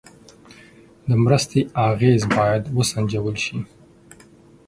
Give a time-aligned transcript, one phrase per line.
[1.07, 2.61] د مرستې اغېز باید
[2.91, 3.57] سنجول شي.